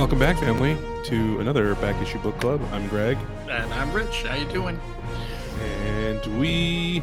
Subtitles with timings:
[0.00, 2.58] Welcome back, family, to another Back Issue Book Club.
[2.72, 3.18] I'm Greg,
[3.50, 4.22] And I'm Rich.
[4.22, 4.80] How you doing?
[5.60, 7.02] and we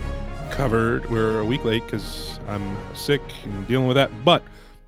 [0.50, 1.08] covered.
[1.12, 4.10] We're a week late because I'm sick and dealing with that.
[4.26, 4.42] But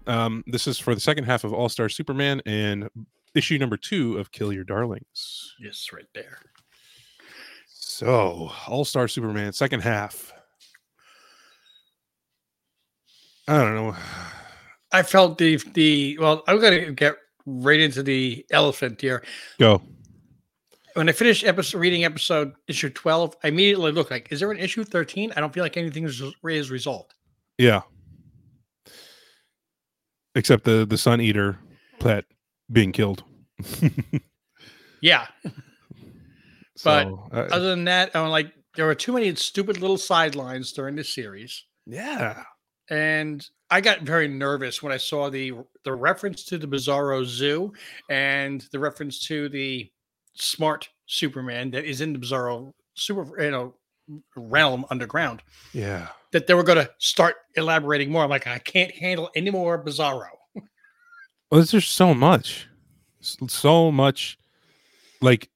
[0.07, 2.89] um, this is for the second half of All Star Superman and
[3.35, 5.53] issue number two of Kill Your Darlings.
[5.59, 6.39] Yes, right there.
[7.67, 10.33] So, All Star Superman, second half.
[13.47, 13.95] I don't know.
[14.91, 16.43] I felt the the well.
[16.47, 17.15] I'm gonna get
[17.61, 19.23] right into the elephant here.
[19.59, 19.81] Go.
[20.93, 24.57] When I finished episode reading episode issue 12, I immediately looked like, is there an
[24.59, 25.33] issue 13?
[25.35, 27.13] I don't feel like anything is, is resolved.
[27.57, 27.81] Yeah.
[30.35, 31.59] Except the the Sun Eater
[31.99, 32.25] pet
[32.71, 33.23] being killed.
[35.01, 35.27] Yeah.
[36.83, 40.71] But So, uh, Other than that, I'm like, there were too many stupid little sidelines
[40.73, 41.63] during the series.
[41.85, 42.43] yeah.
[42.89, 45.53] And I got very nervous when I saw the
[45.83, 47.71] the reference to the Bizarro Zoo
[48.09, 49.89] and the reference to the
[50.33, 53.73] smart Superman that is in the Bizarro super you know
[54.35, 55.41] realm underground
[55.73, 56.07] Yeah.
[56.31, 58.23] that they were going to start elaborating more.
[58.23, 60.29] I'm like, I can't handle any more Bizarro.
[60.57, 60.61] Oh,
[61.51, 62.67] well, there's just so much,
[63.21, 64.37] so much.
[65.21, 65.49] Like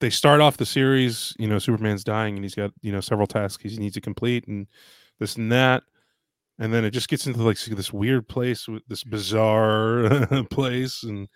[0.00, 3.26] they start off the series, you know, Superman's dying and he's got you know several
[3.28, 4.66] tasks he needs to complete and
[5.20, 5.82] this and that,
[6.58, 11.28] and then it just gets into like this weird place with this bizarre place and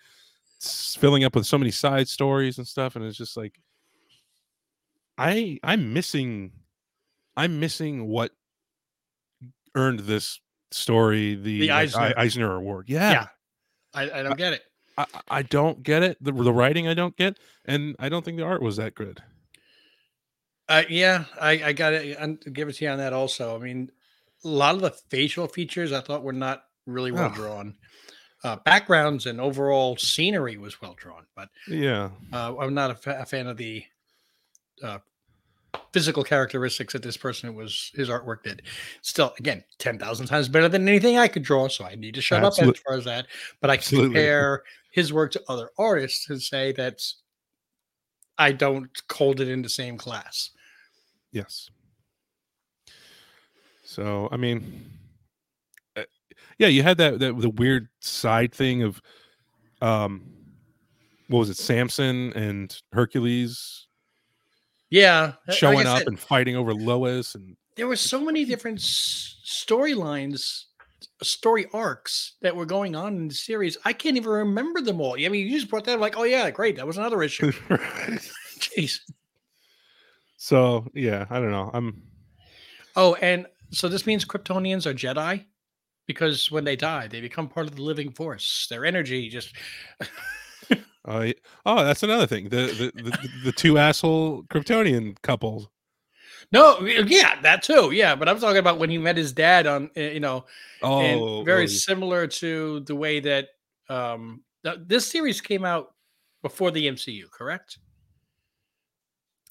[0.56, 3.58] it's filling up with so many side stories and stuff, and it's just like
[5.18, 6.52] I I'm missing,
[7.36, 8.30] I'm missing what
[9.74, 12.14] earned this story the, The like, Eisner.
[12.16, 12.88] Eisner Award.
[12.88, 13.10] Yeah.
[13.12, 13.26] Yeah.
[13.94, 14.62] I, I don't get it.
[14.96, 16.16] I, I don't get it.
[16.20, 19.22] The, the writing I don't get, and I don't think the art was that good.
[20.68, 23.54] Uh, yeah, I, I got to give it to you on that also.
[23.54, 23.90] I mean,
[24.44, 27.76] a lot of the facial features I thought were not really well drawn.
[28.44, 33.20] Uh, backgrounds and overall scenery was well drawn, but Yeah, Uh, I'm not a, fa-
[33.20, 33.84] a fan of the
[34.82, 34.98] uh,
[35.92, 38.62] physical characteristics that this person was his artwork did.
[39.02, 42.20] Still, again, ten thousand times better than anything I could draw, so I need to
[42.20, 43.28] shut up as far as that.
[43.60, 44.08] But I can Absolutely.
[44.08, 47.00] compare his work to other artists and say that
[48.38, 50.50] I don't hold it in the same class.
[51.30, 51.70] yes.
[53.92, 54.90] So I mean,
[55.98, 56.04] uh,
[56.56, 59.02] yeah, you had that that the weird side thing of,
[59.82, 60.22] um,
[61.28, 63.88] what was it, Samson and Hercules?
[64.88, 68.78] Yeah, like showing up said, and fighting over Lois, and there were so many different
[68.78, 70.64] s- storylines
[71.22, 73.76] story arcs that were going on in the series.
[73.84, 75.16] I can't even remember them all.
[75.22, 77.52] I mean you just brought that like oh yeah great that was another issue.
[78.58, 79.00] Jeez.
[80.38, 81.70] So yeah, I don't know.
[81.74, 82.02] I'm
[82.96, 85.44] Oh, and so this means Kryptonians are Jedi
[86.06, 88.66] because when they die, they become part of the living force.
[88.70, 89.54] Their energy just
[91.04, 91.32] Uh,
[91.66, 92.48] oh, that's another thing.
[92.48, 95.68] The the, the the two asshole Kryptonian couples.
[96.52, 98.14] no, yeah, that too, yeah.
[98.14, 100.44] But I'm talking about when he met his dad on, uh, you know,
[100.82, 103.48] Oh, very oh, similar to the way that
[103.88, 105.94] um th- this series came out
[106.42, 107.78] before the MCU, correct?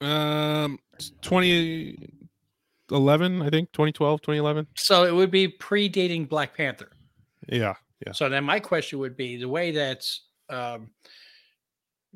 [0.02, 0.80] um,
[2.92, 4.68] 2011, I think 2012, 2011.
[4.76, 6.92] So it would be predating Black Panther.
[7.48, 7.76] Yeah,
[8.06, 8.12] yeah.
[8.14, 10.06] So then my question would be the way that
[10.50, 10.90] um,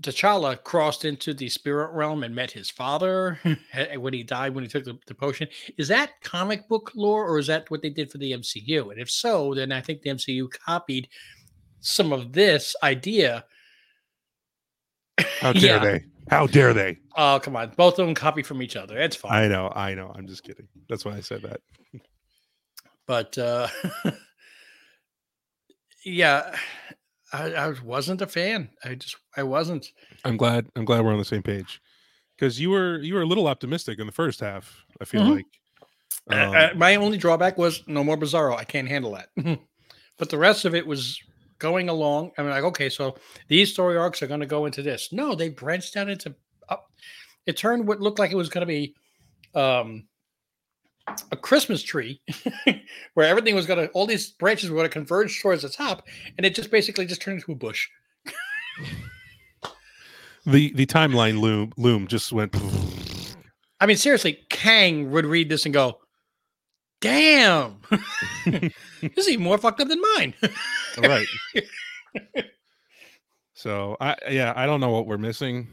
[0.01, 3.39] T'Challa crossed into the spirit realm and met his father
[3.97, 5.47] when he died, when he took the, the potion.
[5.77, 8.91] Is that comic book lore or is that what they did for the MCU?
[8.91, 11.07] And if so, then I think the MCU copied
[11.79, 13.45] some of this idea.
[15.39, 15.79] How dare Yeah.
[15.79, 16.03] they?
[16.29, 16.97] How dare they?
[17.15, 17.71] Oh, come on.
[17.77, 18.97] Both of them copy from each other.
[18.97, 19.31] It's fine.
[19.31, 20.11] I know, I know.
[20.15, 20.67] I'm just kidding.
[20.89, 21.61] That's why I said that.
[23.07, 23.67] but uh,
[26.05, 26.55] yeah,
[27.33, 28.69] I, I wasn't a fan.
[28.83, 29.87] I just, I wasn't.
[30.23, 30.67] I'm glad.
[30.75, 31.81] I'm glad we're on the same page.
[32.37, 34.85] Because you were you were a little optimistic in the first half.
[35.01, 35.35] I feel Mhm.
[35.35, 35.45] like.
[36.29, 38.57] Uh, Um, uh, my only drawback was no more Bizarro.
[38.57, 39.29] I can't handle that.
[40.17, 41.19] but the rest of it was
[41.59, 42.31] going along.
[42.37, 43.15] Mean, like, okay, so
[43.47, 45.11] these story arcs are going to go into this.
[45.11, 46.35] No, they branched out into.
[46.69, 46.91] Up.
[47.45, 48.95] It turned what looked like it was going to be
[49.53, 50.07] um,
[51.31, 52.21] a Christmas tree,
[53.13, 56.07] where everything was going to, all these branches were going to converge towards the top,
[56.37, 57.87] and it just basically just turned into a bush.
[60.45, 62.55] the the timeline loom loom just went.
[63.79, 65.99] I mean, seriously, Kang would read this and go,
[67.05, 67.77] "Damn,
[68.45, 68.71] this
[69.17, 70.33] is even more fucked up than mine."
[70.99, 71.27] right.
[73.53, 75.67] So I yeah I don't know what we're missing,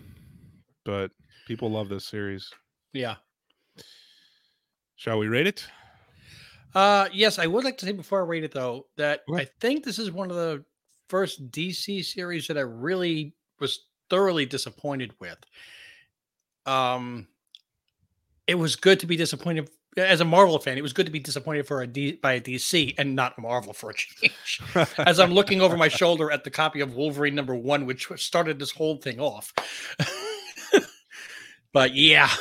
[0.85, 1.11] but
[1.47, 2.51] people love this series.
[2.93, 3.17] yeah.
[4.97, 5.67] Shall we rate it?
[6.75, 9.43] Uh, yes, I would like to say before I rate it though that Okay.
[9.43, 10.65] I think this is one of the
[11.09, 15.39] first DC series that I really was thoroughly disappointed with.
[16.67, 17.27] Um,
[18.47, 20.79] it was good to be disappointed as a Marvel fan.
[20.79, 23.73] It was good to be disappointed for a D, by a DC and not Marvel
[23.73, 24.61] for a change.
[24.99, 28.59] as I'm looking over my shoulder at the copy of Wolverine number one, which started
[28.59, 29.53] this whole thing off.
[31.73, 32.31] but yeah.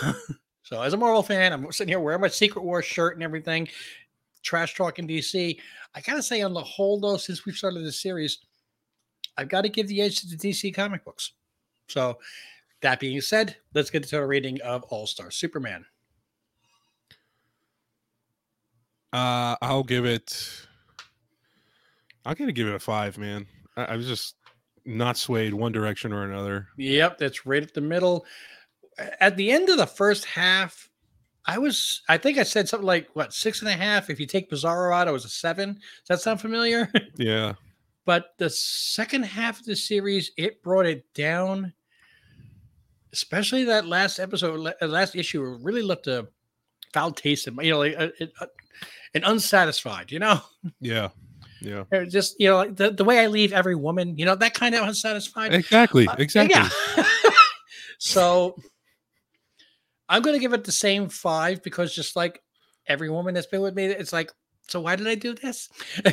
[0.63, 3.67] So as a Marvel fan, I'm sitting here wearing my Secret War shirt and everything,
[4.41, 5.59] trash talking DC.
[5.93, 8.37] I gotta say, on the whole, though, since we've started this series,
[9.37, 11.33] I've got to give the edge to the DC comic books.
[11.89, 12.19] So
[12.81, 15.85] that being said, let's get to the rating of All Star Superman.
[19.13, 20.67] Uh, I'll give it.
[22.25, 23.47] I'm gonna give it a five, man.
[23.75, 24.35] I, I was just
[24.85, 26.67] not swayed one direction or another.
[26.77, 28.25] Yep, that's right at the middle.
[29.19, 30.89] At the end of the first half,
[31.45, 32.01] I was.
[32.07, 34.09] I think I said something like what six and a half.
[34.09, 35.73] If you take Bizarro out, it was a seven.
[35.73, 36.91] Does that sound familiar?
[37.17, 37.53] Yeah.
[38.05, 41.73] but the second half of the series, it brought it down.
[43.13, 46.27] Especially that last episode, last issue, really left a
[46.93, 48.45] foul taste in my, you know, like uh, it, uh,
[49.13, 50.11] and unsatisfied.
[50.11, 50.41] You know.
[50.79, 51.09] Yeah.
[51.61, 51.83] Yeah.
[51.91, 54.55] Or just you know like the, the way i leave every woman you know that
[54.55, 56.07] kind of unsatisfied Exactly.
[56.07, 56.55] Uh, Exactly.
[56.59, 57.03] yeah.
[57.99, 58.55] so
[60.09, 62.41] i'm going to give it the same five because just like
[62.87, 64.31] every woman that's been with me it's like
[64.69, 65.69] so why did i do this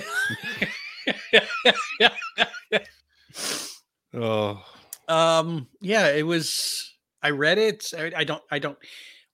[4.13, 4.63] Oh.
[5.09, 6.93] um yeah it was
[7.23, 8.77] i read it I, I don't i don't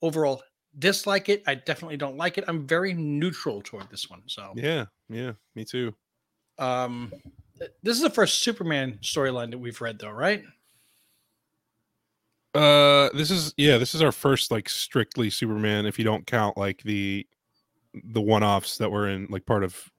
[0.00, 0.42] overall
[0.78, 4.86] dislike it i definitely don't like it i'm very neutral toward this one so Yeah.
[5.08, 5.32] Yeah.
[5.54, 5.94] Me too.
[6.58, 7.12] um
[7.82, 10.42] this is the first superman storyline that we've read though right
[12.54, 13.78] Uh, this is yeah.
[13.78, 15.86] This is our first like strictly Superman.
[15.86, 17.26] If you don't count like the
[18.04, 19.90] the one offs that were in like part of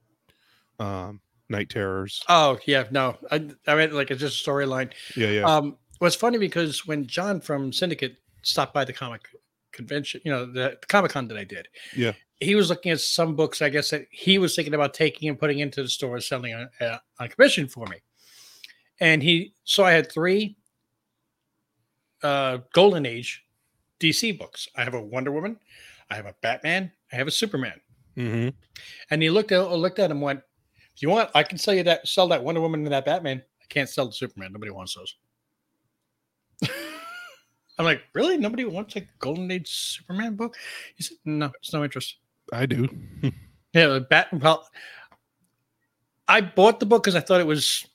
[0.80, 1.20] um
[1.50, 2.24] Knight Terrors.
[2.30, 4.92] Oh yeah, no, I I mean like it's just a storyline.
[5.18, 5.32] Yeah.
[5.32, 5.44] Yeah.
[5.44, 9.28] Um, what's funny because when John from Syndicate stopped by the comic
[9.76, 12.14] convention, you know, the, Comic Con that I did, Yeah.
[12.40, 13.62] he was looking at some books.
[13.62, 16.70] I guess that he was thinking about taking and putting into the store, selling on,
[16.82, 17.98] uh, on commission for me.
[19.00, 20.56] And he, so I had three
[22.24, 23.44] uh, Golden Age
[24.00, 24.68] DC books.
[24.76, 25.58] I have a Wonder Woman,
[26.10, 27.80] I have a Batman, I have a Superman.
[28.18, 28.50] mm-hmm.
[29.12, 30.42] And he looked at looked at him and went,
[30.96, 33.42] "If you want, I can sell you that sell that Wonder Woman and that Batman.
[33.62, 34.52] I can't sell the Superman.
[34.54, 35.16] Nobody wants those."
[37.78, 38.38] I'm like, really?
[38.38, 40.56] Nobody wants a Golden Age Superman book?
[40.96, 42.18] He said, "No, it's no interest."
[42.54, 42.88] I do.
[43.74, 44.28] Yeah, the Bat.
[44.32, 44.66] Well,
[46.30, 47.86] I bought the book because I thought it was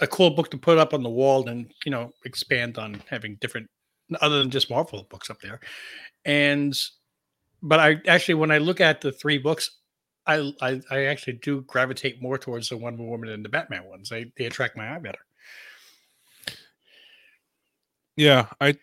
[0.00, 3.36] a cool book to put up on the wall and you know expand on having
[3.40, 3.70] different,
[4.20, 5.60] other than just Marvel books up there.
[6.24, 6.76] And,
[7.62, 9.70] but I actually, when I look at the three books,
[10.26, 14.08] I I, I actually do gravitate more towards the Wonder Woman and the Batman ones.
[14.08, 15.20] They they attract my eye better.
[18.16, 18.46] Yeah.
[18.60, 18.76] I.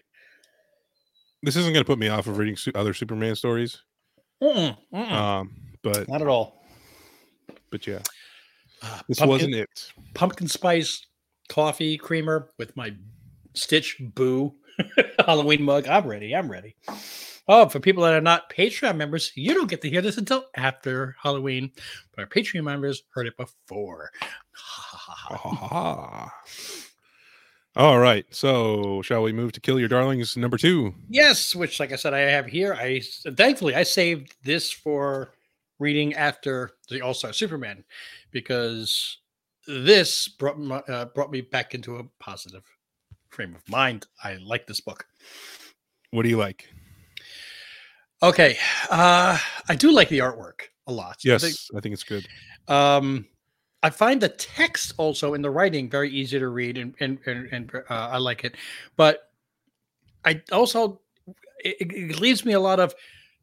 [1.43, 3.81] This isn't going to put me off of reading su- other Superman stories.
[4.43, 5.11] Mm-mm, mm-mm.
[5.11, 6.63] Um, but Not at all.
[7.71, 7.99] but yeah,
[8.83, 9.91] Uh, this pumpkin- wasn't it.
[10.13, 11.05] pumpkin spice
[11.49, 12.93] coffee creamer with my
[13.53, 14.53] Stitch Boo
[15.25, 15.87] Halloween mug.
[15.87, 16.35] I'm ready.
[16.35, 16.75] I'm ready.
[17.47, 20.45] Oh, for people that are not Patreon members, you don't get to hear this until
[20.55, 21.71] after Halloween,
[22.15, 24.11] but our Patreon members heard it before.
[25.31, 26.31] Ah.
[27.75, 28.25] All right.
[28.31, 30.93] So, shall we move to Kill Your Darlings number two?
[31.09, 32.73] yes, which, like I said, I have here.
[32.73, 33.01] I
[33.35, 35.33] thankfully I saved this for
[35.79, 37.83] reading after the All Star Superman
[38.31, 39.17] because
[39.67, 42.63] this brought my, uh, brought me back into a positive
[43.29, 44.05] frame of mind.
[44.23, 45.05] I like this book.
[46.11, 46.67] What do you like?
[48.21, 48.57] Okay,
[48.89, 49.37] uh,
[49.69, 51.13] I do like the artwork a lot.
[51.13, 52.27] I Yes, think, I think it's good.
[52.67, 53.25] um,
[53.83, 57.47] I find the text also in the writing very easy to read, and and and,
[57.51, 58.55] and uh, I like it.
[58.95, 59.31] But
[60.25, 61.01] I also
[61.63, 62.93] it, it- leaves me a lot of.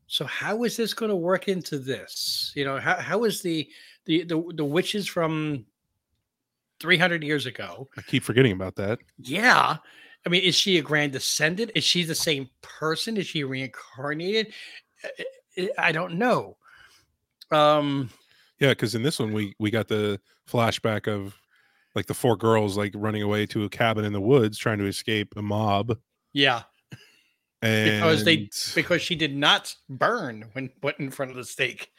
[0.06, 2.52] So how is this going to work into this?
[2.54, 3.68] You know, how how is the
[4.06, 5.66] the the, the witches from
[6.80, 7.88] three hundred years ago?
[7.96, 9.00] I keep forgetting about that.
[9.18, 9.76] Yeah.
[10.26, 11.70] I mean, is she a grand descendant?
[11.74, 13.16] Is she the same person?
[13.16, 14.52] Is she reincarnated?
[15.78, 16.56] I don't know.
[17.50, 18.10] Um,
[18.60, 21.36] Yeah, because in this one we we got the flashback of
[21.94, 24.86] like the four girls like running away to a cabin in the woods trying to
[24.86, 25.96] escape a mob.
[26.32, 26.62] yeah,
[27.62, 31.90] And because they because she did not burn when put in front of the stake.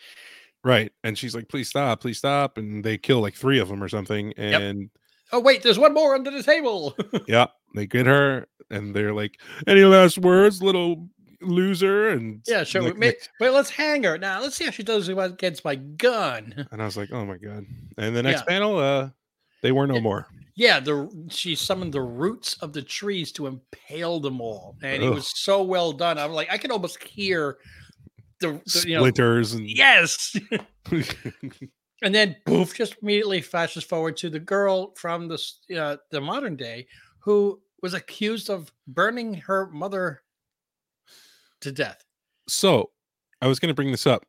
[0.63, 3.83] right, and she's like, "Please stop, please stop," and they kill like three of them
[3.83, 4.89] or something, and
[5.31, 6.95] Oh wait, there's one more under the table.
[7.27, 11.07] yeah, they get her, and they're like, "Any last words, little
[11.41, 12.81] loser?" And yeah, sure.
[12.81, 14.41] like, Wait, wait, let's hang her now.
[14.41, 16.67] Let's see how she does against my gun.
[16.71, 17.65] And I was like, "Oh my god!"
[17.97, 18.45] And the next Yeah.
[18.47, 19.09] panel, uh,
[19.61, 20.27] They were no more.
[20.55, 25.09] Yeah, the she summoned the roots of the trees to impale them all, and it
[25.09, 26.17] was so well done.
[26.17, 27.57] I'm like, I can almost hear
[28.39, 30.35] the, the you know, Splinters and yes.
[32.01, 35.39] and then poof, just immediately flashes forward to the girl from the
[35.77, 36.87] uh, the modern day
[37.19, 40.21] who was accused of burning her mother
[41.61, 42.03] to death.
[42.47, 42.89] so
[43.41, 44.25] I was going to bring this up.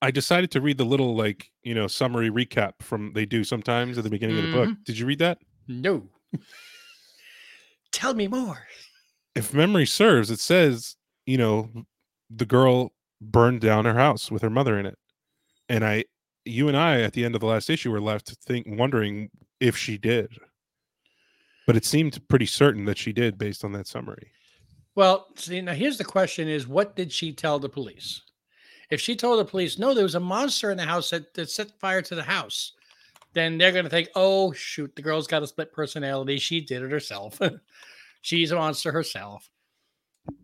[0.00, 3.98] I decided to read the little like you know summary recap from they do sometimes
[3.98, 4.68] at the beginning of the book.
[4.68, 4.82] Mm-hmm.
[4.84, 5.38] Did you read that?
[5.66, 6.08] No.
[7.92, 8.66] Tell me more.
[9.34, 10.96] If memory serves, it says
[11.26, 11.70] you know
[12.30, 14.98] the girl burned down her house with her mother in it,
[15.68, 16.04] and I,
[16.44, 19.76] you and I at the end of the last issue were left think wondering if
[19.76, 20.28] she did,
[21.66, 24.30] but it seemed pretty certain that she did based on that summary.
[24.98, 28.22] Well, see, now here's the question: Is what did she tell the police?
[28.90, 31.50] If she told the police, no, there was a monster in the house that, that
[31.50, 32.72] set fire to the house,
[33.32, 36.40] then they're going to think, oh, shoot, the girl's got a split personality.
[36.40, 37.38] She did it herself.
[38.22, 39.48] She's a monster herself.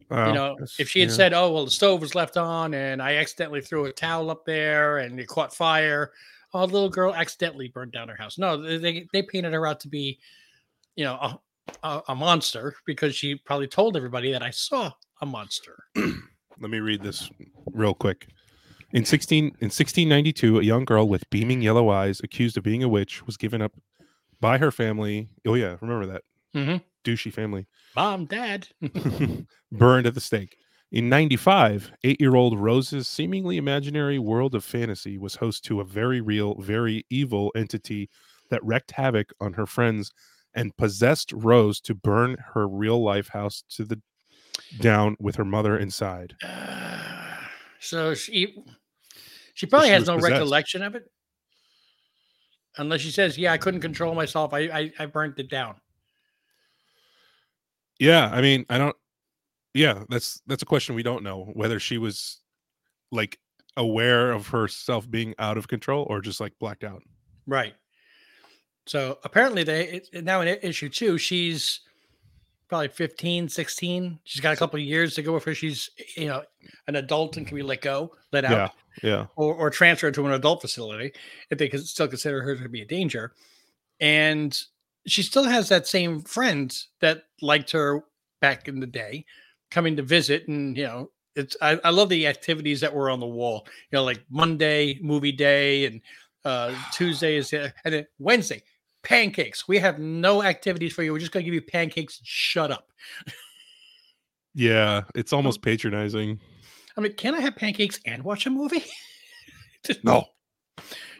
[0.09, 1.17] Wow, you know, if she had yeah.
[1.17, 4.45] said, oh, well, the stove was left on and I accidentally threw a towel up
[4.45, 6.13] there and it caught fire,
[6.53, 8.39] oh, the little girl accidentally burned down her house.
[8.39, 10.21] No, they, they, they painted her out to be,
[10.95, 11.41] you know, a,
[11.83, 14.91] a, a monster because she probably told everybody that I saw
[15.21, 15.77] a monster.
[15.97, 17.31] Let me read this
[17.73, 18.29] real quick.
[18.93, 22.89] In 16 in 1692, a young girl with beaming yellow eyes, accused of being a
[22.89, 23.73] witch, was given up
[24.41, 25.29] by her family.
[25.47, 26.23] Oh yeah, remember that
[26.55, 26.83] Mhm.
[27.05, 27.67] douchey family.
[27.97, 28.69] Mom, dad.
[29.73, 30.57] burned at the stake.
[30.93, 36.55] In 95, eight-year-old Rose's seemingly imaginary world of fantasy was host to a very real,
[36.61, 38.09] very evil entity
[38.51, 40.13] that wreaked havoc on her friends
[40.55, 44.01] and possessed Rose to burn her real-life house to the
[44.81, 46.35] down with her mother inside.
[46.43, 47.37] Uh,
[47.81, 48.57] so she
[49.55, 50.33] she probably she has no possessed.
[50.33, 51.11] recollection of it.
[52.77, 54.53] Unless she says, Yeah, I couldn't control myself.
[54.53, 55.77] I I, I burnt it down.
[57.99, 58.97] Yeah, I mean, I don't.
[59.73, 62.41] Yeah, that's that's a question we don't know whether she was
[63.11, 63.39] like
[63.77, 67.03] aware of herself being out of control or just like blacked out.
[67.47, 67.75] Right.
[68.87, 71.81] So apparently they it, now in issue two, she's
[72.69, 74.19] probably 15, 16.
[74.25, 76.43] She's got a couple of years to go before she's you know
[76.89, 78.73] an adult and can be let go, let out,
[79.03, 79.27] Yeah, yeah.
[79.37, 81.13] or, or transferred to an adult facility
[81.51, 83.33] if they could still consider her to be a danger.
[84.01, 84.59] And
[85.07, 88.05] she still has that same friend that liked her
[88.41, 89.25] back in the day
[89.71, 90.49] coming to visit.
[90.49, 93.97] And, you know, it's, I, I love the activities that were on the wall, you
[93.97, 96.01] know, like Monday, movie day, and
[96.45, 98.63] uh, Tuesday is, uh, and then Wednesday,
[99.05, 99.69] pancakes.
[99.69, 101.13] We have no activities for you.
[101.13, 102.21] We're just going to give you pancakes.
[102.25, 102.89] Shut up.
[104.55, 106.41] Yeah, it's um, almost patronizing.
[106.97, 108.85] I mean, can I have pancakes and watch a movie?
[110.03, 110.25] No.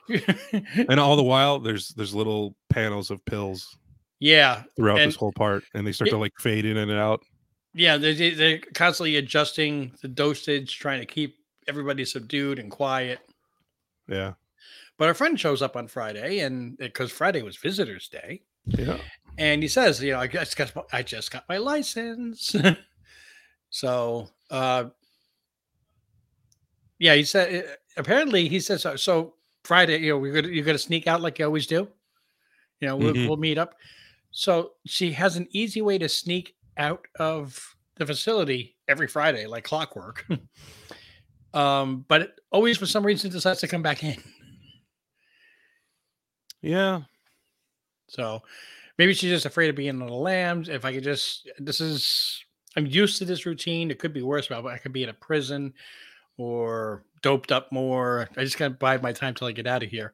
[0.89, 3.77] And all the while, there's there's little panels of pills
[4.21, 4.63] yeah.
[4.77, 7.21] throughout And this whole part, and they start it- to like fade in and out.
[7.75, 11.37] Yeah, they, they- they're constantly adjusting the dosage, trying to keep
[11.69, 13.19] everybody subdued and quiet.
[14.09, 14.33] Yeah,
[14.97, 18.99] But our friend shows up on Friday, and because Friday was Visitors Day, yeah.
[19.39, 22.55] and he says, "You know, I just got, my- I just got my license."
[23.71, 24.85] so, uh,
[26.99, 27.65] yeah, he said.
[27.65, 28.97] uh, Apparently, he says so.
[28.97, 29.35] so
[29.65, 31.89] Friday, you know, we're gonna you're gonna sneak out like you always do.
[32.81, 33.29] You know, we'll, Mhm.
[33.29, 33.75] we'll meet up.
[34.33, 39.63] So she has an easy way to sneak out of the facility every Friday, like
[39.65, 40.27] clockwork.
[41.55, 44.21] um, but it always, for some reason, decides to come back in.
[46.65, 47.03] Yeah,
[48.09, 48.43] So
[48.97, 50.69] maybe she's just afraid of being on the lambs.
[50.69, 52.43] If I could just, this is,
[52.77, 53.91] I'm used to this routine.
[53.91, 55.75] It could be worse, but I could be in a prison
[56.39, 58.29] or doped up more.
[58.37, 60.13] I just got to bide my time till I get out of here.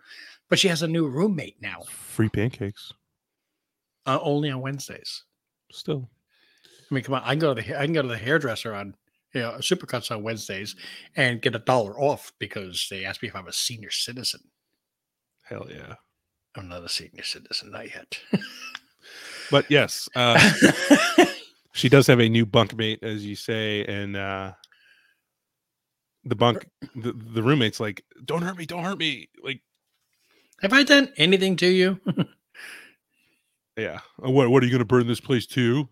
[0.49, 2.92] But she has a new roommate now, free pancakes.
[4.07, 5.23] uh, only on Wednesdays.
[5.71, 6.11] Still,
[6.90, 8.75] I mean, come on, I can go to the I can go to the hairdresser
[8.75, 8.97] on
[9.33, 10.75] you know supercuts on Wednesdays
[11.14, 14.40] and get a dollar off because they asked me if I'm a senior citizen.
[15.45, 15.95] hell yeah.
[16.57, 18.19] I'm not a senior citizen, not yet.
[19.50, 20.38] But yes, uh,
[21.73, 24.52] she does have a new bunkmate, as you say, and uh,
[26.25, 29.61] the bunk, the, the roommate's like, "Don't hurt me, don't hurt me." Like,
[30.61, 32.00] Have I done anything to you?
[33.76, 34.50] yeah, "Oh, what?
[34.50, 35.88] What are you going to burn this place too?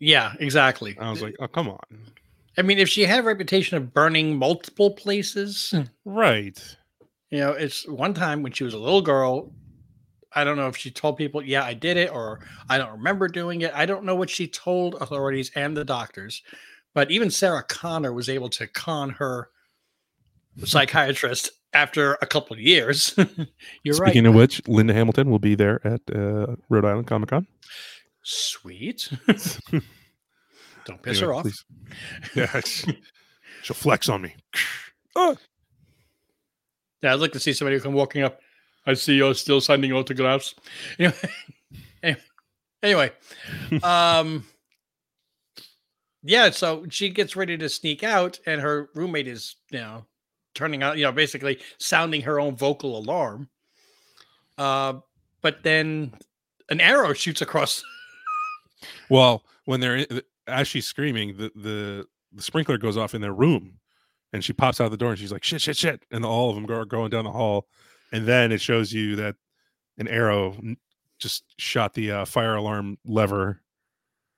[0.00, 0.96] yeah, exactly.
[0.98, 1.78] I was like, "Oh, come on."
[2.56, 5.72] I mean, if she had a reputation of burning multiple places,
[6.04, 6.76] Right.
[7.30, 9.52] You know, it's one time when she was a little girl.
[10.32, 13.28] I don't know if she told people, yeah, I did it, or I don't remember
[13.28, 13.72] doing it.
[13.74, 16.42] I don't know what she told authorities and the doctors.
[16.94, 19.50] But even Sarah Connor was able to con her
[20.64, 23.14] psychiatrist after a couple of years.
[23.16, 24.10] You're Speaking right.
[24.10, 27.46] Speaking of which, Linda Hamilton will be there at uh, Rhode Island Comic Con.
[28.22, 29.10] Sweet.
[30.84, 31.42] Don't piss her off.
[31.42, 31.64] please.
[32.34, 32.60] Yeah,
[33.62, 34.34] she'll flex on me.
[35.16, 35.36] Oh,
[37.02, 38.40] Yeah, I'd like to see somebody come walking up.
[38.86, 40.54] I see you're still signing autographs.
[40.98, 41.14] Anyway,
[42.02, 42.20] anyway,
[42.82, 43.12] anyway
[43.82, 44.44] um,
[46.22, 46.50] yeah.
[46.50, 50.06] So she gets ready to sneak out, and her roommate is, you know,
[50.54, 53.48] turning out, you know, basically sounding her own vocal alarm.
[54.56, 54.94] Uh,
[55.40, 56.12] but then
[56.70, 57.82] an arrow shoots across.
[59.10, 63.32] Well, when they're in, as she's screaming, the, the the sprinkler goes off in their
[63.32, 63.72] room,
[64.32, 66.56] and she pops out the door and she's like, "Shit, shit, shit!" And all of
[66.56, 67.66] them are going down the hall,
[68.12, 69.36] and then it shows you that
[69.98, 70.56] an arrow
[71.18, 73.60] just shot the uh, fire alarm lever.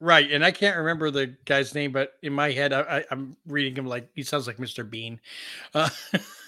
[0.02, 3.76] Right, and I can't remember the guy's name, but in my head, I, I'm reading
[3.76, 4.88] him like he sounds like Mr.
[4.88, 5.20] Bean.
[5.74, 5.90] Uh,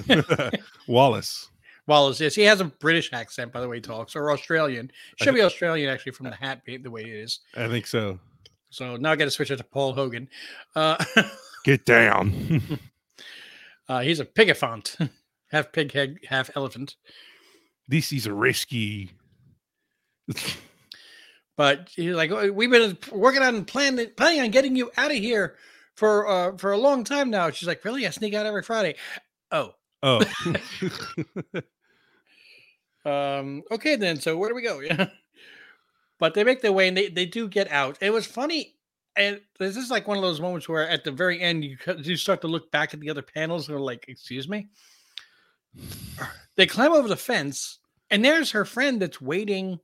[0.87, 1.50] Wallace.
[1.87, 3.76] Wallace, yes, he has a British accent, by the way.
[3.76, 4.90] He talks or Australian.
[5.16, 7.40] Should be Australian actually from the hat the way it is.
[7.56, 8.18] I think so.
[8.70, 10.28] So now I got to switch it to Paul Hogan.
[10.75, 11.04] Uh,
[11.64, 12.80] Get down.
[13.88, 15.10] Uh, he's a pigafont,
[15.50, 16.96] half pig head, half elephant.
[17.88, 19.10] this is a risky.
[21.54, 25.18] But he's like, "Oh, we've been working on planning planning on getting you out of
[25.18, 25.56] here
[25.94, 27.50] for uh, for a long time now.
[27.50, 28.06] She's like, really?
[28.06, 28.96] I sneak out every Friday.
[29.50, 30.20] Oh, Oh,
[33.04, 34.20] Um, okay then.
[34.20, 34.80] So where do we go?
[34.80, 35.08] Yeah.
[36.18, 37.98] But they make their way and they, they do get out.
[38.00, 38.76] It was funny.
[39.16, 42.16] And this is like one of those moments where at the very end you you
[42.16, 44.69] start to look back at the other panels and are like, excuse me.
[46.54, 47.78] They climb over the fence,
[48.11, 49.81] and there's her friend that's waiting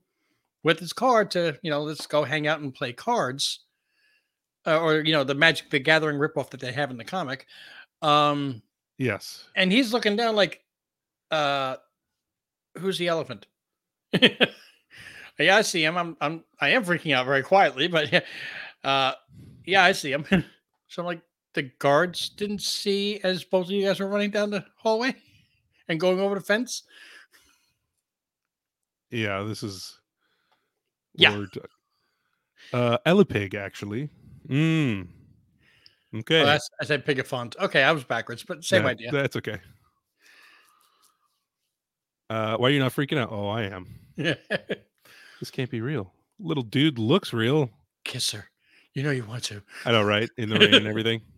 [0.61, 3.61] with his card to, you know, let's go hang out and play cards.
[4.67, 7.47] Uh, or, you know, the Magic the Gathering ripoff that they have in the comic.
[8.03, 8.61] Um,
[8.99, 9.45] yes.
[9.55, 10.61] and he's looking down like
[11.31, 11.77] uh
[12.77, 13.47] who's the elephant
[14.21, 18.19] yeah i see him i'm i'm i am freaking out very quietly but yeah
[18.83, 19.13] uh
[19.65, 20.25] yeah i see him
[20.87, 21.21] so i'm like
[21.53, 25.13] the guards didn't see as both of you guys were running down the hallway
[25.89, 26.83] and going over the fence
[29.11, 29.97] Yeah, this is.
[31.15, 31.31] Yeah.
[31.31, 31.49] Lord,
[32.71, 34.07] Uh, Elipig, actually.
[34.47, 35.07] Mm.
[36.15, 36.41] Okay.
[36.43, 39.59] oh, i said pigafont okay i was backwards but same Yeah, idea That's okay.
[42.29, 43.29] Uh, why are you not freaking out?
[43.31, 43.87] Oh, I am.
[45.39, 46.13] This can't be real.
[46.39, 47.69] Little dude looks real.
[48.03, 48.48] kiss her
[48.93, 50.29] you know you want to I know, right?
[50.37, 51.21] In the rain and everything.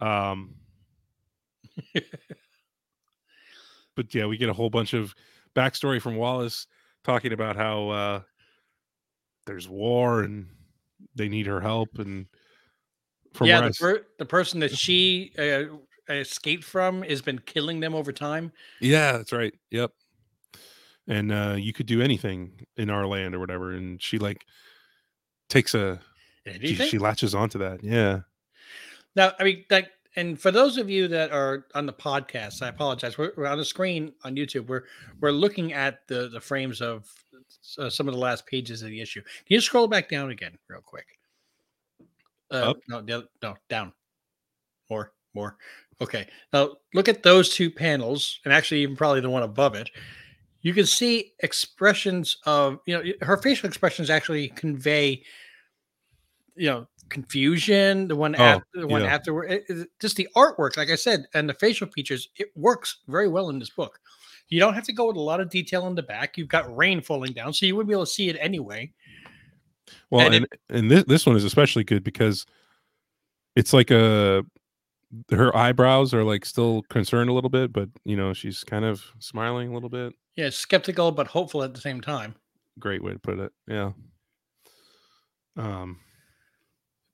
[0.00, 0.56] Um,
[3.96, 5.14] but yeah, we get a whole bunch of
[5.56, 6.66] backstory from Wallace
[7.04, 8.20] talking about how uh,
[9.46, 10.48] there's war and
[11.14, 11.98] they need her help.
[11.98, 12.26] And
[13.32, 15.76] from yeah the, per- the person that she uh,
[16.12, 19.54] escaped from has been killing them over time yeah, that's right.
[19.70, 19.92] Yep.
[21.06, 23.72] And uh, you could do anything in our land or whatever.
[23.72, 24.44] And she like
[25.48, 26.00] takes a
[26.60, 27.82] she, she latches onto that.
[27.82, 28.20] Yeah.
[29.16, 32.68] Now, I mean, like, and for those of you that are on the podcast, I
[32.68, 33.18] apologize.
[33.18, 34.66] We're, we're on the screen on YouTube.
[34.66, 34.84] We're
[35.20, 37.10] we're looking at the the frames of
[37.78, 39.22] uh, some of the last pages of the issue.
[39.22, 41.06] Can you scroll back down again, real quick?
[42.50, 42.76] Uh, Up?
[42.88, 43.92] No, the no, down.
[44.90, 45.56] More, more.
[46.00, 46.28] Okay.
[46.52, 49.90] Now look at those two panels, and actually even probably the one above it.
[50.64, 55.22] You can see expressions of you know her facial expressions actually convey
[56.56, 59.14] you know confusion the one Oh, after the one yeah.
[59.14, 63.00] afterward it- it- just the artwork like i said and the facial features it works
[63.08, 64.00] very well in this book
[64.48, 66.74] you don't have to go with a lot of detail in the back you've got
[66.74, 68.90] rain falling down so you wouldn't be able to see it anyway
[70.10, 72.46] Well, And and and this this one is especially good because
[73.54, 74.42] it's like a
[75.30, 79.04] her eyebrows are like still concerned a little bit, but you know she's kind of
[79.18, 80.14] smiling a little bit.
[80.36, 82.34] Yeah skeptical but hopeful at the same time
[82.80, 83.52] Great way to put it.
[83.68, 83.92] Yeah.
[85.56, 86.00] Um.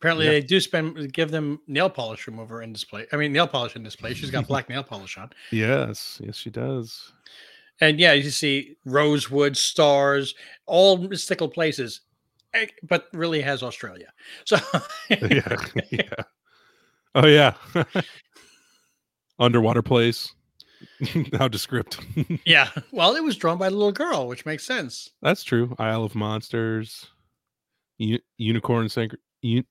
[0.01, 0.33] apparently Yeah.
[0.33, 3.83] they do spend give them nail polish remover in display i mean nail polish in
[3.83, 6.21] display she's got black nail polish on Yes.
[6.25, 7.13] Yes, she does.
[7.83, 10.35] and yeah you see rosewood stars
[10.67, 12.01] all mystical places
[12.55, 14.11] eh, but really has australia
[14.47, 14.57] so
[15.11, 15.57] yeah.
[15.91, 16.23] yeah.
[17.15, 17.55] Oh yeah.
[19.39, 20.33] Underwater place.
[21.39, 22.05] How descriptive.
[22.45, 22.71] Yeah.
[22.93, 25.11] Well, it was drawn by the little girl, which makes sense.
[25.23, 25.75] That's true.
[25.79, 27.07] Isle of Monsters.
[27.99, 28.89] U- unicorn.
[29.45, 29.65] Un-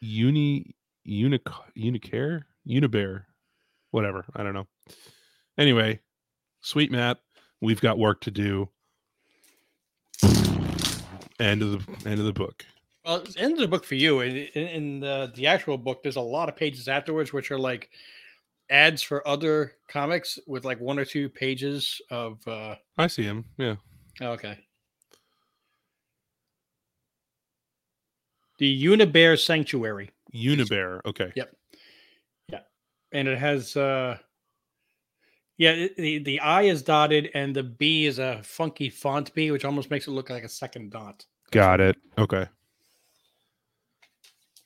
[0.00, 0.74] uni
[1.06, 1.40] unic
[1.76, 3.24] unicare unibear
[3.90, 4.66] whatever i don't know
[5.56, 5.98] anyway
[6.60, 7.18] sweet map
[7.60, 8.68] we've got work to do
[11.40, 12.64] end of the end of the book
[13.04, 14.20] Well, it's of the book for you.
[14.20, 17.58] In, in, in the the actual book, there's a lot of pages afterwards, which are
[17.58, 17.90] like
[18.70, 22.46] ads for other comics with like one or two pages of.
[22.46, 23.44] uh I see him.
[23.56, 23.76] Yeah.
[24.20, 24.58] oh, Okay.
[28.58, 31.00] The Unibear Sanctuary, Unibear.
[31.06, 31.32] Okay.
[31.36, 31.54] Yep.
[32.48, 32.60] Yeah.
[33.12, 33.76] And it has.
[33.76, 34.18] uh
[35.58, 39.64] Yeah, the the I is dotted, and the B is a funky font B, which
[39.64, 41.24] almost makes it look like a second dot.
[41.52, 41.96] Got it.
[42.18, 42.46] Okay.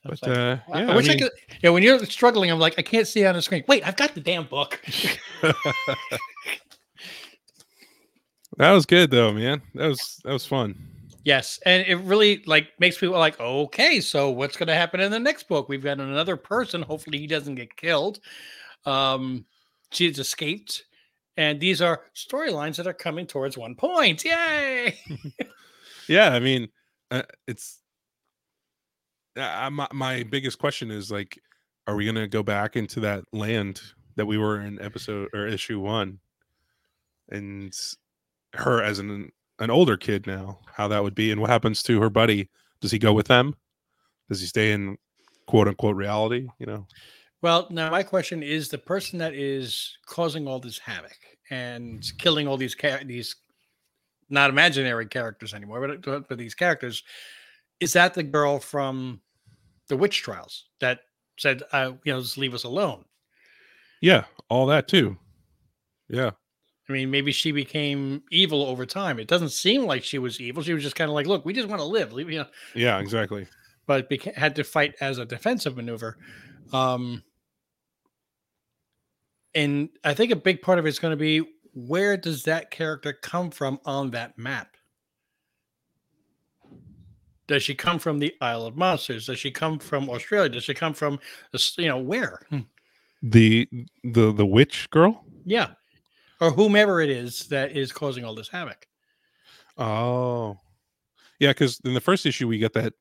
[0.05, 1.31] But like- uh, I- yeah, I wish I, could.
[1.63, 3.63] Yeah, when you're struggling, I'm like, I can't see on the screen.
[3.69, 4.81] Wait, I've got the damn book.
[8.59, 9.63] that was good though, man.
[9.75, 10.75] That was that was fun.
[11.25, 15.11] yes, and it really like makes people like, okay, so what's going to happen in
[15.11, 15.69] the next book?
[15.69, 16.83] We've got another person.
[16.83, 18.21] Hopefully, he doesn't get killed.
[18.85, 19.45] Um,
[19.93, 20.85] she's escaped,
[21.37, 24.25] and these are storylines that are coming towards one point.
[24.25, 24.99] Yay!
[26.09, 26.69] Yeah, I mean,
[27.13, 27.79] uh, it's
[29.37, 31.39] uh, my my biggest question is like,
[31.87, 33.81] are we gonna go back into that land
[34.17, 36.19] that we were in episode or issue one,
[37.31, 37.75] and
[38.55, 42.01] her as an an older kid now, how that would be, and what happens to
[42.01, 42.51] her buddy?
[42.81, 43.55] Does he go with them?
[44.29, 44.97] Does he stay in
[45.47, 46.49] quote unquote reality?
[46.59, 46.87] You know,
[47.43, 51.19] Well, now my question is: the person that is causing all this havoc
[51.51, 53.37] and killing all these cha- these
[54.31, 57.03] not imaginary characters anymore, but, but but these characters,
[57.83, 59.21] is that the girl from
[59.89, 61.01] the witch trials that
[61.39, 63.05] said, uh, "You know, just leave us alone"?
[64.01, 65.19] yeah, all that too.
[66.09, 66.31] Yeah,
[66.89, 69.19] I mean, maybe she became evil over time.
[69.19, 70.63] It doesn't seem like she was evil.
[70.63, 72.49] She was just kind of like, "Look, we just want to live," leave, you know.
[72.75, 73.47] yeah, exactly.
[73.87, 76.17] But beca- had to fight as a defensive maneuver.
[76.73, 77.25] Um,
[79.55, 83.13] and I think a big part of it's going to be where does that character
[83.13, 84.77] come from on that map?
[87.53, 89.27] Does she come from the Isle of Monsters?
[89.27, 90.49] Does she come from Australia?
[90.49, 91.19] Does she come from,
[91.77, 92.41] you know, where?
[92.49, 92.61] Hmm.
[93.23, 93.69] The
[94.03, 95.25] the the witch girl.
[95.45, 95.69] Yeah.
[96.41, 98.87] Or whomever it is that is causing all this havoc.
[99.77, 100.57] Oh,
[101.39, 101.51] yeah.
[101.51, 102.95] Because in the first issue, we get that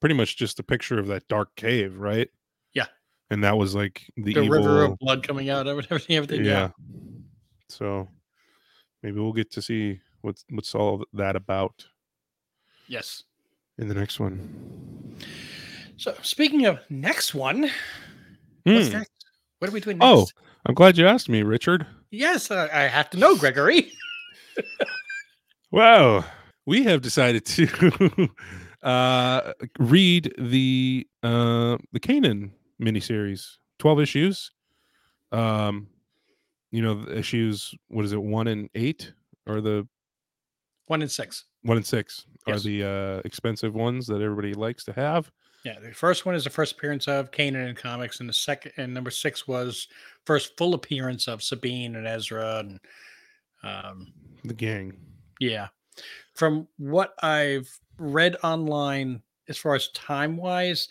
[0.00, 2.28] pretty much just a picture of that dark cave, right?
[2.74, 2.86] Yeah.
[3.30, 4.58] and that was like the, The evil.
[4.58, 6.44] river of blood coming out, of everything, everything.
[6.44, 6.52] yeah.
[6.52, 6.68] Yeah.
[7.68, 8.08] So
[9.02, 11.84] maybe we'll get to see what's what's all that about
[12.88, 13.22] Yes.
[13.78, 15.16] In the next one.
[15.96, 17.62] So speaking of next one,
[18.64, 18.92] what's Hmm.
[18.98, 19.10] next?
[19.58, 20.08] What are we doing next?
[20.10, 20.26] Oh,
[20.66, 21.86] I'm glad you asked me, Richard.
[22.10, 23.92] yes, I, I have to know, Gregory.
[25.70, 26.26] Wow,
[26.66, 28.28] we have decided to
[28.82, 34.50] uh, read the uh, the Kanan miniseries, twelve issues.
[35.32, 35.86] Um,
[36.72, 37.74] you know, the issues.
[37.88, 38.22] What is it?
[38.22, 39.14] One and eight,
[39.46, 39.88] or the
[40.92, 41.46] One and six.
[41.62, 45.30] one and six are the uh, expensive ones that everybody likes to have.
[45.64, 48.72] Yeah, the first one is the first appearance of Kanan in comics, and the second
[48.76, 49.88] and number six was
[50.26, 52.80] first full appearance of Sabine and Ezra, and
[53.62, 54.12] um,
[54.44, 54.92] The gang.
[55.40, 55.68] yeah.
[56.34, 60.88] From what I've read online, as far as time wise,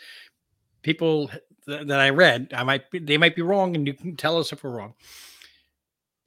[0.83, 1.29] people
[1.67, 4.37] th- that I read, I might be, they might be wrong, and you can tell
[4.39, 4.93] us if we're wrong.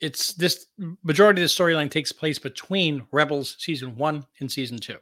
[0.04, 0.66] It's this
[1.02, 4.98] majority of the storyline takes place between Rebels season one and season two.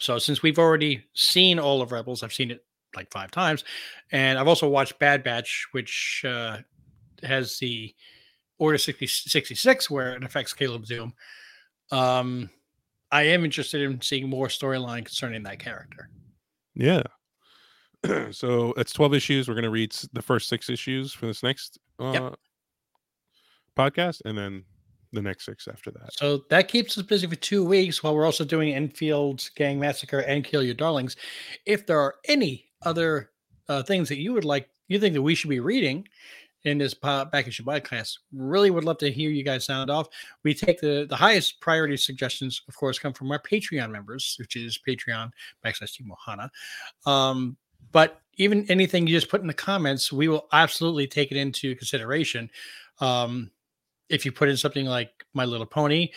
[0.00, 2.64] So since we've already seen all of Rebels, I've seen it
[2.96, 3.62] like five times,
[4.10, 6.58] and I've also watched Bad Batch, which uh,
[7.22, 7.94] has the
[8.58, 11.12] Order 60, 66, where it affects Caleb Dume.
[11.92, 12.50] Um,
[13.12, 16.10] I am interested in seeing more storyline concerning that character.
[16.74, 17.02] Yeah.
[18.32, 19.48] so it's 12 issues.
[19.48, 22.34] We're going to read the first six issues for this next uh, Yep.
[23.76, 24.64] Podcast and then
[25.12, 26.14] the next six after that.
[26.14, 30.20] So that keeps us busy for two weeks while we're also doing Enfield Gang Massacre
[30.20, 31.16] and Kill Your Darlings.
[31.66, 33.30] If there are any other
[33.68, 36.06] uh, things that you would like, you think that we should be reading
[36.64, 40.08] in this po- back issue class, really would love to hear you guys sound off.
[40.44, 44.56] We take the the highest priority suggestions, of course, come from our Patreon members, which
[44.56, 45.30] is Patreon
[45.64, 46.48] backslash Team Ohana.
[47.04, 47.56] Um,
[47.90, 51.74] but even anything you just put in the comments, we will absolutely take it into
[51.74, 52.48] consideration.
[53.00, 53.50] Um,
[54.12, 56.10] if you put in something like My Little Pony,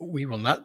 [0.00, 0.64] we will not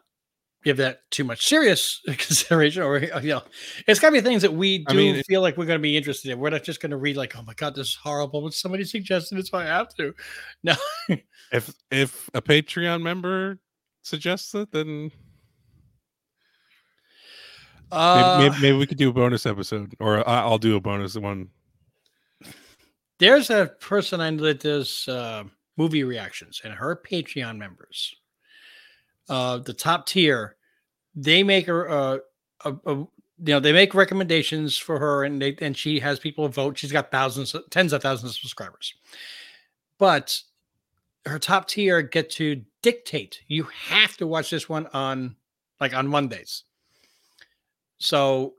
[0.63, 2.83] give that too much serious consideration.
[2.83, 3.43] Or you know,
[3.85, 5.83] it's got to be things that we do I mean, feel like we're going to
[5.83, 6.39] be interested in.
[6.39, 8.85] We're not just going to read like, "Oh my god, this is horrible," but somebody
[8.85, 10.13] suggested it, so I have to.
[10.63, 10.75] No,
[11.51, 13.59] If if a Patreon member
[14.01, 15.11] suggests it, then maybe,
[17.91, 21.49] uh, maybe, maybe we could do a bonus episode or I'll do a bonus one.
[23.19, 25.43] there's a person I know that does uh,
[25.77, 28.15] movie reactions, and her Patreon members,
[29.29, 30.55] uh, the top tier,
[31.15, 32.19] they make a, a,
[32.65, 33.07] a, a
[33.39, 36.77] you know they make recommendations for her and they and she has people vote.
[36.77, 38.93] She's got thousands tens of thousands of subscribers.
[39.97, 40.41] But
[41.25, 43.41] her top tier get to dictate.
[43.47, 45.35] You have to watch this one on
[45.79, 46.63] like on mondays.
[47.97, 48.55] So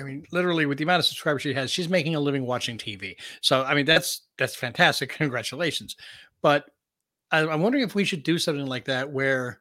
[0.00, 2.78] i mean literally with the amount of subscribers she has she's making a living watching
[2.78, 5.10] tv so i mean that's that's fantastic.
[5.18, 5.96] Congratulations
[6.42, 6.64] but
[7.30, 9.60] I, i'm wondering if we should do something like that where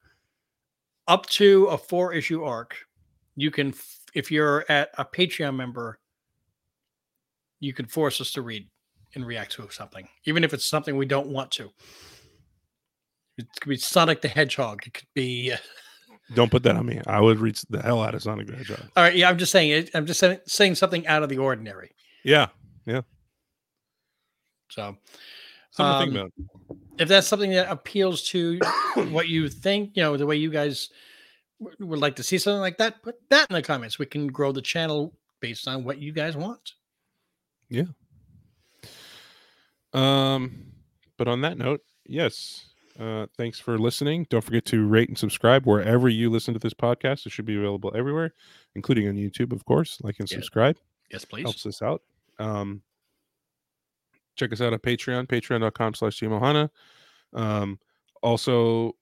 [1.08, 2.76] up to a four issue arc
[3.36, 3.74] you can
[4.14, 6.00] if you're at a patreon member
[7.60, 8.68] you can force us to read
[9.16, 11.70] and react to something even if it's something we don't want to
[13.38, 15.58] it could be sonic the hedgehog it could be uh,
[16.36, 17.02] Don't put that on me.
[17.08, 18.88] I would read the hell out of Sonic the Hedgehog.
[18.96, 21.38] all right yeah i'm just saying it i'm just saying, saying something out of the
[21.40, 21.92] ordinary
[22.24, 22.48] Yeah.
[22.86, 23.02] Yeah,
[24.70, 24.96] so
[25.80, 26.32] something Um,
[26.98, 28.60] if that's something that appeals to
[29.12, 30.90] what you think, you know, the way you guys
[31.80, 33.98] would like to see something like that, put that in the comments.
[34.00, 36.74] We can grow the channel based on what you guys want.
[37.70, 37.84] Yeah.
[39.94, 40.52] Um,
[41.18, 42.66] but on that note, yes.
[43.00, 44.28] Uh, thanks for listening.
[44.30, 47.26] Don't forget to rate and subscribe wherever you listen to this podcast.
[47.26, 48.34] It should be available everywhere,
[48.76, 50.00] including on YouTube, of course.
[50.04, 50.36] Like and Yeah.
[50.38, 50.78] subscribe
[51.12, 51.44] Yes, please.
[51.44, 52.02] helps us out.
[52.40, 52.82] Um,
[54.40, 56.70] check us out on Patreon, patreon.com slash Ohana.
[57.34, 57.80] Um,
[58.24, 58.94] also,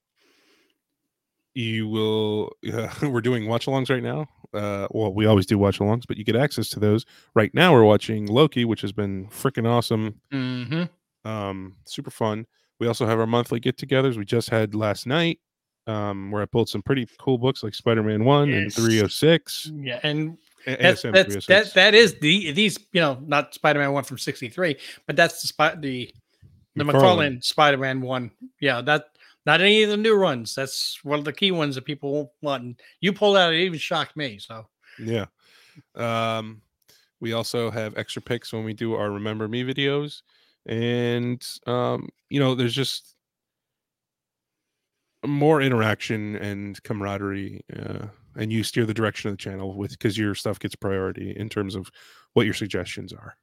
[1.54, 4.26] you will, uh, we're doing watch alongs right now.
[4.54, 7.04] Uh, well, we always do watch alongs, but you get access to those.
[7.34, 10.20] Right now, we're watching Loki, which has been freaking awesome.
[10.30, 10.84] hmm
[11.24, 12.46] Um, super fun.
[12.80, 14.16] We also have our monthly get togethers.
[14.16, 15.40] We just had last night,
[15.86, 19.72] um, where I pulled some pretty cool books like Spider Man 1 and 306.
[19.74, 24.18] Yeah, and that's, that's that that is the these you know not Spider-Man one from
[24.18, 26.12] '63, but that's the spot the
[26.76, 26.92] the McFarlane.
[26.94, 28.30] McFarlane Spider-Man one.
[28.60, 29.06] Yeah, that
[29.48, 30.54] not any of the new ones.
[30.54, 32.62] That's one of the key ones that people want.
[32.62, 34.38] And you pulled out, it even shocked me.
[34.38, 34.66] So
[35.02, 35.24] Yeah.
[35.94, 36.60] Um,
[37.20, 40.22] we also have extra picks when we do our Remember Me videos.
[40.66, 43.14] And, um, you know, there's just
[45.26, 47.64] more interaction and camaraderie.
[47.74, 48.06] Uh,
[48.38, 51.48] and you steer the direction of the channel with because your stuff gets priority in
[51.48, 51.90] terms of
[52.32, 53.36] what your suggestions are.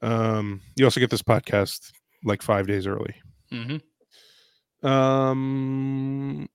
[0.00, 1.92] Um, you also get this podcast
[2.24, 3.14] like five days early.
[3.52, 3.82] mhm.
[4.82, 6.48] Um,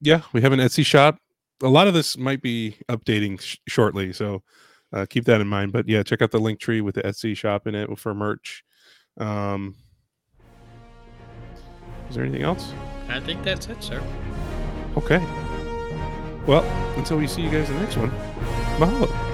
[0.00, 1.18] yeah, we have an Etsy shop.
[1.62, 4.42] A lot of this might be updating sh- shortly, so
[4.92, 5.72] uh, keep that in mind.
[5.72, 8.62] But yeah, check out the link tree with the Etsy shop in it for merch.
[9.18, 9.74] Um,
[12.08, 12.72] is there anything else?
[13.08, 14.00] I think that's it, sir.
[14.96, 15.18] Okay.
[16.48, 16.64] Well,
[16.96, 18.10] until we see you guys in the next one,
[18.78, 19.27] mahalo.